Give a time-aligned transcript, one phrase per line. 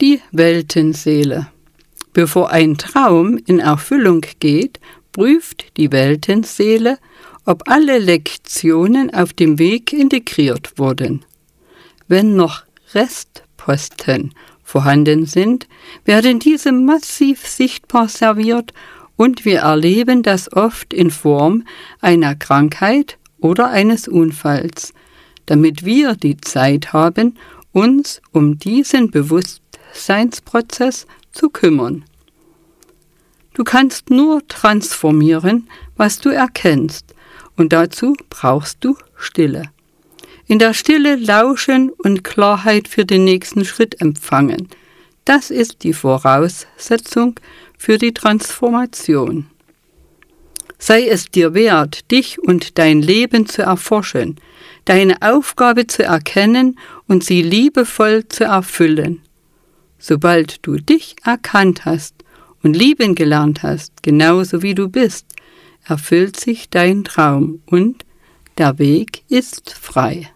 [0.00, 1.48] Die Weltenseele.
[2.14, 4.80] Bevor ein Traum in Erfüllung geht,
[5.12, 6.98] prüft die Weltenseele,
[7.44, 11.26] ob alle Lektionen auf dem Weg integriert wurden.
[12.08, 12.62] Wenn noch
[12.94, 14.32] Restposten
[14.62, 15.68] vorhanden sind,
[16.06, 18.72] werden diese massiv sichtbar serviert
[19.16, 21.64] und wir erleben das oft in Form
[22.00, 24.94] einer Krankheit oder eines Unfalls,
[25.44, 27.36] damit wir die Zeit haben,
[27.72, 29.10] uns um diesen
[29.90, 32.04] Bewusstseinsprozess zu kümmern.
[33.54, 37.14] Du kannst nur transformieren, was du erkennst,
[37.56, 39.64] und dazu brauchst du Stille.
[40.46, 44.68] In der Stille lauschen und Klarheit für den nächsten Schritt empfangen.
[45.24, 47.38] Das ist die Voraussetzung
[47.76, 49.46] für die Transformation.
[50.78, 54.40] Sei es dir wert, dich und dein Leben zu erforschen,
[54.86, 59.20] deine Aufgabe zu erkennen und sie liebevoll zu erfüllen.
[60.00, 62.14] Sobald du dich erkannt hast
[62.62, 65.26] und lieben gelernt hast, genauso wie du bist,
[65.84, 68.04] erfüllt sich dein Traum und
[68.58, 70.30] der Weg ist frei.